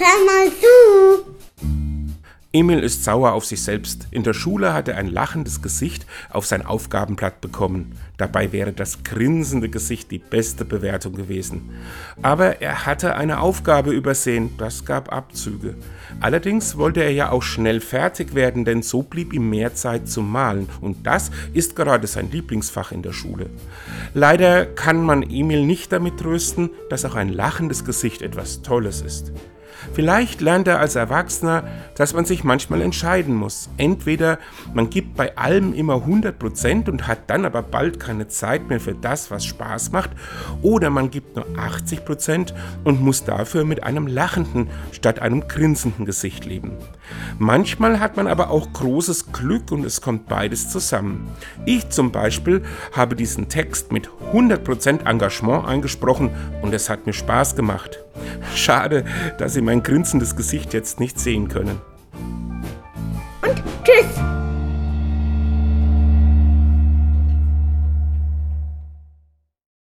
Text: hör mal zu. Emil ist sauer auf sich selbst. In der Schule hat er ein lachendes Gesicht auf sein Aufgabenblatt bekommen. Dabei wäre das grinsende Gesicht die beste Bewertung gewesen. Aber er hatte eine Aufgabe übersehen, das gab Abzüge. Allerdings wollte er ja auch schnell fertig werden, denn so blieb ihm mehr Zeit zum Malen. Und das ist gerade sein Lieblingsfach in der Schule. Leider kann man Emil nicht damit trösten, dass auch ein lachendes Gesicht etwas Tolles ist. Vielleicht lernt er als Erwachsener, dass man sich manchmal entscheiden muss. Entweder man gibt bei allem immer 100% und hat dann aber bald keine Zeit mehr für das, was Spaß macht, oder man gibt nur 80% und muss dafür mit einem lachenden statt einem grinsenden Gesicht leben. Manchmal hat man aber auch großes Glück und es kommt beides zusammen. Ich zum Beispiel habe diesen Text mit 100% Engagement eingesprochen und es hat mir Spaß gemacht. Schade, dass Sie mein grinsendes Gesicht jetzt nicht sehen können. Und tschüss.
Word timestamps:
hör 0.00 0.24
mal 0.24 0.50
zu. 0.50 1.30
Emil 2.52 2.80
ist 2.80 3.04
sauer 3.04 3.32
auf 3.32 3.44
sich 3.44 3.62
selbst. 3.62 4.08
In 4.10 4.24
der 4.24 4.32
Schule 4.32 4.72
hat 4.72 4.88
er 4.88 4.96
ein 4.96 5.06
lachendes 5.06 5.62
Gesicht 5.62 6.04
auf 6.30 6.46
sein 6.46 6.66
Aufgabenblatt 6.66 7.40
bekommen. 7.40 7.92
Dabei 8.16 8.50
wäre 8.50 8.72
das 8.72 9.04
grinsende 9.04 9.68
Gesicht 9.68 10.10
die 10.10 10.18
beste 10.18 10.64
Bewertung 10.64 11.14
gewesen. 11.14 11.70
Aber 12.22 12.60
er 12.60 12.86
hatte 12.86 13.14
eine 13.14 13.38
Aufgabe 13.38 13.92
übersehen, 13.92 14.50
das 14.58 14.84
gab 14.84 15.12
Abzüge. 15.12 15.76
Allerdings 16.18 16.76
wollte 16.76 17.04
er 17.04 17.12
ja 17.12 17.30
auch 17.30 17.44
schnell 17.44 17.80
fertig 17.80 18.34
werden, 18.34 18.64
denn 18.64 18.82
so 18.82 19.04
blieb 19.04 19.32
ihm 19.32 19.48
mehr 19.48 19.76
Zeit 19.76 20.08
zum 20.08 20.28
Malen. 20.32 20.68
Und 20.80 21.06
das 21.06 21.30
ist 21.54 21.76
gerade 21.76 22.08
sein 22.08 22.32
Lieblingsfach 22.32 22.90
in 22.90 23.02
der 23.02 23.12
Schule. 23.12 23.48
Leider 24.12 24.66
kann 24.66 25.04
man 25.04 25.22
Emil 25.22 25.64
nicht 25.64 25.92
damit 25.92 26.18
trösten, 26.18 26.70
dass 26.88 27.04
auch 27.04 27.14
ein 27.14 27.28
lachendes 27.28 27.84
Gesicht 27.84 28.22
etwas 28.22 28.62
Tolles 28.62 29.02
ist. 29.02 29.32
Vielleicht 29.92 30.40
lernt 30.40 30.68
er 30.68 30.78
als 30.78 30.96
Erwachsener, 30.96 31.64
dass 31.94 32.14
man 32.14 32.24
sich 32.24 32.44
manchmal 32.44 32.82
entscheiden 32.82 33.34
muss. 33.34 33.68
Entweder 33.76 34.38
man 34.74 34.90
gibt 34.90 35.16
bei 35.16 35.36
allem 35.36 35.72
immer 35.74 35.94
100% 35.94 36.88
und 36.88 37.06
hat 37.06 37.28
dann 37.28 37.44
aber 37.44 37.62
bald 37.62 38.00
keine 38.00 38.28
Zeit 38.28 38.68
mehr 38.68 38.80
für 38.80 38.94
das, 38.94 39.30
was 39.30 39.44
Spaß 39.44 39.92
macht, 39.92 40.10
oder 40.62 40.90
man 40.90 41.10
gibt 41.10 41.36
nur 41.36 41.46
80% 41.46 42.52
und 42.84 43.00
muss 43.00 43.24
dafür 43.24 43.64
mit 43.64 43.82
einem 43.82 44.06
lachenden 44.06 44.68
statt 44.92 45.20
einem 45.20 45.48
grinsenden 45.48 46.04
Gesicht 46.04 46.44
leben. 46.44 46.72
Manchmal 47.38 48.00
hat 48.00 48.16
man 48.16 48.26
aber 48.26 48.50
auch 48.50 48.72
großes 48.72 49.32
Glück 49.32 49.72
und 49.72 49.84
es 49.84 50.00
kommt 50.00 50.28
beides 50.28 50.70
zusammen. 50.70 51.28
Ich 51.66 51.88
zum 51.90 52.12
Beispiel 52.12 52.62
habe 52.92 53.16
diesen 53.16 53.48
Text 53.48 53.92
mit 53.92 54.08
100% 54.32 55.06
Engagement 55.06 55.66
eingesprochen 55.66 56.30
und 56.62 56.74
es 56.74 56.88
hat 56.88 57.06
mir 57.06 57.12
Spaß 57.12 57.56
gemacht. 57.56 58.00
Schade, 58.54 59.04
dass 59.38 59.54
Sie 59.54 59.62
mein 59.62 59.82
grinsendes 59.82 60.36
Gesicht 60.36 60.72
jetzt 60.72 61.00
nicht 61.00 61.18
sehen 61.18 61.48
können. 61.48 61.80
Und 63.42 63.62
tschüss. 63.84 64.39